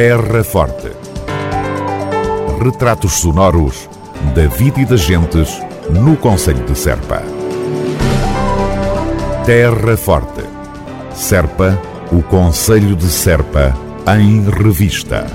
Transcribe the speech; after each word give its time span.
Terra 0.00 0.44
Forte. 0.44 0.92
Retratos 2.62 3.14
sonoros 3.14 3.90
da 4.32 4.46
vida 4.46 4.80
e 4.82 4.84
das 4.84 5.00
gentes 5.00 5.60
no 5.90 6.16
Conselho 6.16 6.64
de 6.64 6.78
Serpa. 6.78 7.20
Terra 9.44 9.96
Forte. 9.96 10.44
Serpa, 11.12 11.76
o 12.12 12.22
Conselho 12.22 12.94
de 12.94 13.06
Serpa, 13.06 13.76
em 14.16 14.48
revista. 14.48 15.26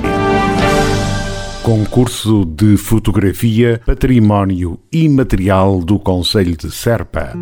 Concurso 1.62 2.46
de 2.46 2.78
Fotografia 2.78 3.82
Património 3.86 4.80
Imaterial 4.94 5.80
do 5.80 6.00
Conselho 6.00 6.56
de 6.56 6.72
Serpa. 6.72 7.34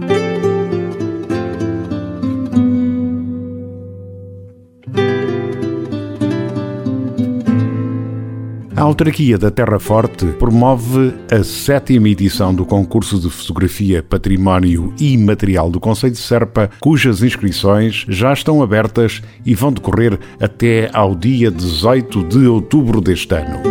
Autarquia 8.91 9.38
da 9.38 9.50
Terra 9.50 9.80
Forte 9.80 10.26
promove 10.38 11.13
a 11.31 11.41
sétima 11.45 12.09
edição 12.09 12.54
do 12.54 12.66
concurso 12.66 13.17
de 13.17 13.30
fotografia 13.30 14.04
Património 14.04 14.94
e 15.00 15.17
Material 15.17 15.70
do 15.72 15.80
Conselho 15.80 16.12
de 16.12 16.20
Serpa, 16.20 16.70
cujas 16.81 17.23
inscrições 17.23 18.05
já 18.09 18.34
estão 18.34 18.62
abertas 18.62 19.22
e 19.45 19.55
vão 19.55 19.72
decorrer 19.72 20.20
até 20.41 20.90
ao 20.91 21.16
dia 21.16 21.50
18 21.50 22.23
de 22.26 22.45
outubro 22.48 23.00
deste 23.00 23.34
ano. 23.34 23.70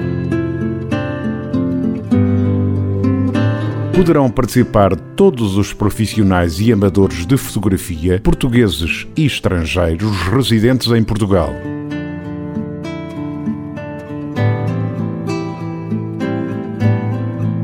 Poderão 3.93 4.29
participar 4.29 4.95
todos 4.95 5.57
os 5.57 5.73
profissionais 5.73 6.59
e 6.59 6.71
amadores 6.71 7.25
de 7.25 7.37
fotografia, 7.37 8.19
portugueses 8.21 9.07
e 9.15 9.25
estrangeiros 9.25 10.17
residentes 10.33 10.87
em 10.91 11.03
Portugal. 11.03 11.53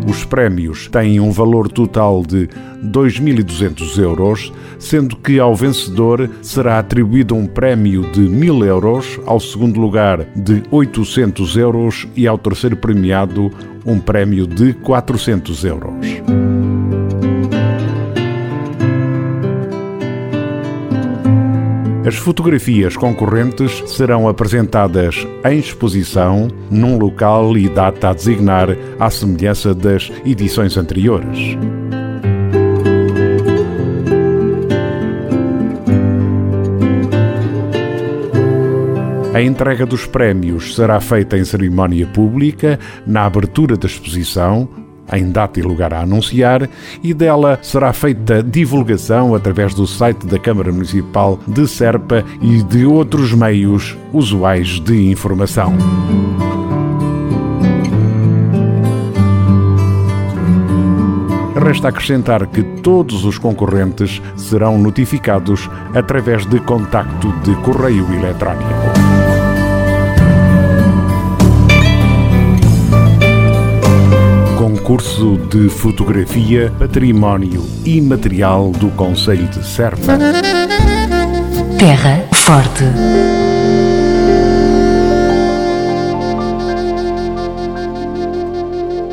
Os 0.08 0.24
prémios 0.24 0.88
têm 0.88 1.20
um 1.20 1.32
valor 1.32 1.68
total 1.68 2.24
de 2.26 2.48
2.200 2.82 4.00
euros, 4.00 4.54
sendo 4.80 5.18
que 5.18 5.38
ao 5.38 5.54
vencedor 5.54 6.30
será 6.42 6.80
atribuído 6.80 7.36
um 7.36 7.46
prémio 7.46 8.10
de 8.14 8.22
1.000 8.22 8.66
euros, 8.66 9.20
ao 9.26 9.38
segundo 9.38 9.82
lugar 9.82 10.26
de 10.34 10.64
800 10.72 11.58
euros 11.58 12.08
e 12.16 12.26
ao 12.26 12.38
terceiro 12.38 12.78
premiado 12.78 13.52
um 13.86 14.00
prémio 14.00 14.48
de 14.48 14.72
400 14.74 15.66
euros. 15.66 16.47
As 22.08 22.16
fotografias 22.16 22.96
concorrentes 22.96 23.84
serão 23.86 24.30
apresentadas 24.30 25.28
em 25.44 25.60
exposição, 25.60 26.48
num 26.72 26.98
local 26.98 27.58
e 27.58 27.68
data 27.68 28.12
a 28.12 28.14
designar, 28.14 28.70
à 28.98 29.10
semelhança 29.10 29.76
das 29.76 30.10
edições 30.26 30.78
anteriores. 30.78 31.58
A 39.34 39.42
entrega 39.42 39.86
dos 39.86 40.06
prémios 40.06 40.76
será 40.76 41.02
feita 41.02 41.38
em 41.38 41.44
cerimónia 41.44 42.08
pública, 42.08 42.80
na 43.06 43.26
abertura 43.26 43.76
da 43.76 43.86
exposição, 43.86 44.87
em 45.14 45.32
data 45.32 45.60
e 45.60 45.64
lugar 45.64 45.94
a 45.94 46.02
anunciar, 46.02 46.70
e 47.04 47.14
dela 47.14 47.60
será 47.62 47.94
feita 47.94 48.42
divulgação 48.44 49.36
através 49.36 49.74
do 49.74 49.88
site 49.88 50.26
da 50.28 50.40
Câmara 50.40 50.72
Municipal 50.72 51.40
de 51.48 51.68
Serpa 51.68 52.24
e 52.42 52.62
de 52.64 52.86
outros 52.86 53.34
meios 53.34 53.98
usuais 54.12 54.80
de 54.80 55.10
informação. 55.12 55.76
Resta 61.56 61.90
acrescentar 61.90 62.48
que 62.48 62.64
todos 62.64 63.26
os 63.26 63.38
concorrentes 63.38 64.22
serão 64.38 64.78
notificados 64.78 65.70
através 65.94 66.46
de 66.46 66.60
contacto 66.62 67.32
de 67.44 67.54
correio 67.58 68.06
eletrónico. 68.14 69.27
Concurso 74.88 75.36
de 75.36 75.68
Fotografia 75.68 76.72
Património 76.80 77.62
Imaterial 77.84 78.72
do 78.72 78.90
Conselho 78.92 79.46
de 79.50 79.62
Serpa. 79.62 80.18
Terra 81.78 82.26
Forte. 82.32 82.86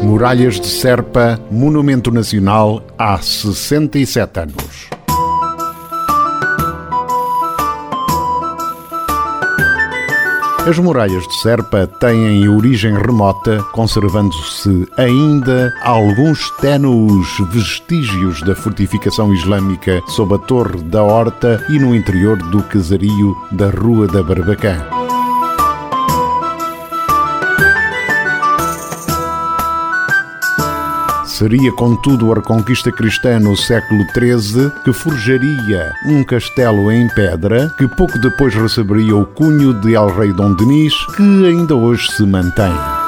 Muralhas 0.00 0.60
de 0.60 0.68
Serpa, 0.68 1.40
Monumento 1.50 2.12
Nacional 2.12 2.86
há 2.96 3.18
67 3.18 4.38
anos. 4.38 4.93
As 10.66 10.78
muralhas 10.78 11.28
de 11.28 11.34
Serpa 11.34 11.86
têm 11.86 12.48
origem 12.48 12.94
remota, 12.94 13.62
conservando-se 13.72 14.88
ainda 14.96 15.70
alguns 15.82 16.50
ténuos 16.52 17.28
vestígios 17.52 18.40
da 18.40 18.54
fortificação 18.54 19.34
islâmica 19.34 20.00
sob 20.08 20.34
a 20.36 20.38
Torre 20.38 20.80
da 20.84 21.02
Horta 21.02 21.62
e 21.68 21.78
no 21.78 21.94
interior 21.94 22.38
do 22.50 22.62
casario 22.62 23.36
da 23.52 23.68
Rua 23.68 24.06
da 24.06 24.22
Barbacã. 24.22 25.03
Seria, 31.34 31.72
contudo, 31.72 32.30
a 32.30 32.36
reconquista 32.36 32.92
cristã 32.92 33.40
no 33.40 33.56
século 33.56 34.04
XIII 34.12 34.70
que 34.84 34.92
forjaria 34.92 35.92
um 36.06 36.22
castelo 36.22 36.92
em 36.92 37.08
pedra 37.08 37.74
que 37.76 37.88
pouco 37.88 38.16
depois 38.20 38.54
receberia 38.54 39.16
o 39.16 39.26
cunho 39.26 39.74
de 39.80 39.94
El 39.94 40.16
Rei 40.16 40.32
Dom 40.32 40.54
Denis, 40.54 40.94
que 41.16 41.22
ainda 41.44 41.74
hoje 41.74 42.08
se 42.12 42.24
mantém. 42.24 43.03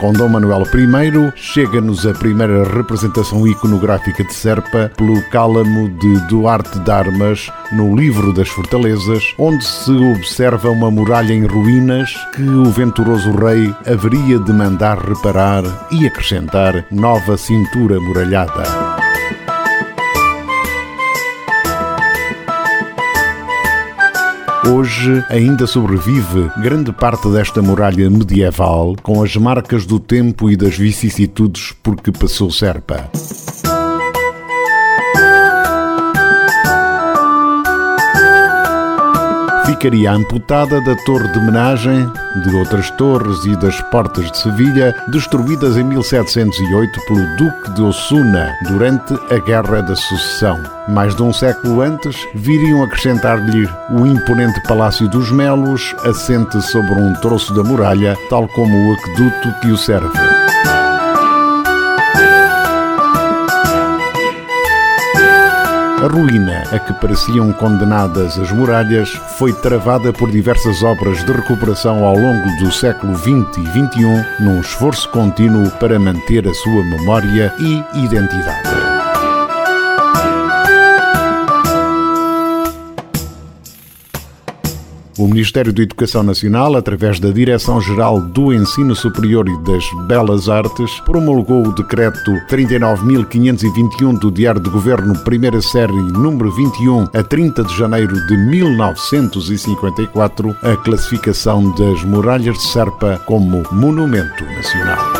Com 0.00 0.14
Dom 0.14 0.30
Manuel 0.30 0.62
I, 0.62 1.32
chega-nos 1.36 2.06
a 2.06 2.14
primeira 2.14 2.64
representação 2.64 3.46
iconográfica 3.46 4.24
de 4.24 4.32
Serpa 4.32 4.90
pelo 4.96 5.22
cálamo 5.28 5.90
de 5.90 6.26
Duarte 6.26 6.78
de 6.78 6.90
Armas 6.90 7.52
no 7.70 7.94
Livro 7.94 8.32
das 8.32 8.48
Fortalezas, 8.48 9.22
onde 9.36 9.62
se 9.62 9.90
observa 9.90 10.70
uma 10.70 10.90
muralha 10.90 11.34
em 11.34 11.44
ruínas 11.44 12.14
que 12.34 12.42
o 12.42 12.64
venturoso 12.70 13.30
rei 13.32 13.74
haveria 13.86 14.38
de 14.38 14.52
mandar 14.54 14.96
reparar 14.98 15.64
e 15.92 16.06
acrescentar 16.06 16.86
nova 16.90 17.36
cintura 17.36 18.00
muralhada. 18.00 18.89
Hoje 24.66 25.24
ainda 25.28 25.66
sobrevive 25.66 26.50
grande 26.58 26.92
parte 26.92 27.28
desta 27.28 27.62
muralha 27.62 28.10
medieval, 28.10 28.94
com 29.02 29.22
as 29.22 29.34
marcas 29.36 29.86
do 29.86 29.98
tempo 29.98 30.50
e 30.50 30.56
das 30.56 30.76
vicissitudes 30.76 31.72
por 31.82 31.96
que 31.96 32.12
passou 32.12 32.50
Serpa. 32.50 33.10
ficaria 39.80 40.12
amputada 40.12 40.78
da 40.82 40.94
torre 41.04 41.28
de 41.28 41.38
homenagem, 41.38 42.06
de 42.36 42.54
outras 42.54 42.90
torres 42.92 43.44
e 43.44 43.56
das 43.56 43.80
portas 43.90 44.30
de 44.30 44.38
Sevilha, 44.38 44.94
destruídas 45.08 45.76
em 45.76 45.84
1708 45.84 47.00
pelo 47.06 47.36
Duque 47.36 47.70
de 47.74 47.82
Osuna 47.82 48.52
durante 48.68 49.14
a 49.32 49.38
Guerra 49.38 49.82
da 49.82 49.96
Sucessão. 49.96 50.58
Mais 50.88 51.14
de 51.14 51.22
um 51.22 51.32
século 51.32 51.80
antes, 51.82 52.16
viriam 52.34 52.82
acrescentar-lhe 52.82 53.68
o 53.90 54.06
imponente 54.06 54.60
Palácio 54.66 55.08
dos 55.08 55.30
Melos, 55.30 55.94
assente 56.04 56.60
sobre 56.62 56.94
um 57.00 57.12
troço 57.14 57.54
da 57.54 57.62
muralha, 57.62 58.16
tal 58.28 58.48
como 58.48 58.88
o 58.88 58.94
aqueduto 58.94 59.60
que 59.60 59.68
o 59.68 59.76
serve. 59.76 60.39
Ruína 66.10 66.62
a 66.72 66.78
que 66.78 66.92
pareciam 66.94 67.52
condenadas 67.52 68.38
as 68.38 68.50
muralhas 68.52 69.10
foi 69.38 69.52
travada 69.52 70.12
por 70.12 70.30
diversas 70.30 70.82
obras 70.82 71.24
de 71.24 71.32
recuperação 71.32 72.04
ao 72.04 72.16
longo 72.16 72.48
do 72.58 72.72
século 72.72 73.16
XX 73.16 73.58
e 73.58 73.66
XXI, 73.66 74.26
num 74.40 74.60
esforço 74.60 75.08
contínuo 75.10 75.70
para 75.72 75.98
manter 75.98 76.46
a 76.46 76.54
sua 76.54 76.84
memória 76.84 77.52
e 77.58 78.04
identidade. 78.04 78.99
O 85.20 85.28
Ministério 85.28 85.70
da 85.70 85.82
Educação 85.82 86.22
Nacional, 86.22 86.74
através 86.74 87.20
da 87.20 87.30
Direção-Geral 87.30 88.22
do 88.22 88.54
Ensino 88.54 88.96
Superior 88.96 89.46
e 89.46 89.54
das 89.64 89.84
Belas 90.06 90.48
Artes, 90.48 90.98
promulgou 91.00 91.66
o 91.66 91.74
Decreto 91.74 92.32
39.521 92.48 94.18
do 94.18 94.30
Diário 94.30 94.62
de 94.62 94.70
Governo, 94.70 95.18
primeira 95.18 95.60
série, 95.60 95.92
número 95.92 96.50
21, 96.50 97.10
a 97.12 97.22
30 97.22 97.64
de 97.64 97.76
janeiro 97.76 98.14
de 98.28 98.34
1954, 98.34 100.56
a 100.62 100.74
classificação 100.78 101.70
das 101.74 102.02
Muralhas 102.02 102.56
de 102.56 102.62
Serpa 102.62 103.20
como 103.26 103.62
Monumento 103.72 104.42
Nacional. 104.44 105.19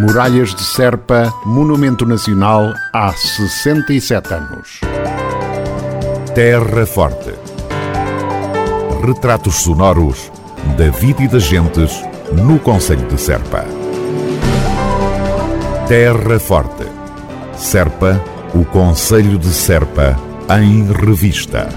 Muralhas 0.00 0.54
de 0.54 0.62
Serpa, 0.62 1.30
Monumento 1.44 2.06
Nacional 2.06 2.72
há 2.90 3.12
67 3.12 4.32
anos. 4.32 4.80
Terra 6.34 6.86
Forte. 6.86 7.34
Retratos 9.06 9.56
sonoros 9.56 10.32
da 10.78 10.88
vida 10.88 11.24
e 11.24 11.28
das 11.28 11.42
gentes 11.42 12.02
no 12.32 12.58
Conselho 12.58 13.06
de 13.08 13.20
Serpa. 13.20 13.66
Terra 15.86 16.40
Forte. 16.40 16.86
Serpa, 17.58 18.18
o 18.54 18.64
Conselho 18.64 19.38
de 19.38 19.52
Serpa, 19.52 20.18
em 20.48 20.90
revista. 20.90 21.68